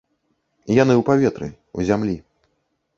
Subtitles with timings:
[0.77, 1.47] Яны ў паветры,
[1.77, 2.15] у зямлі.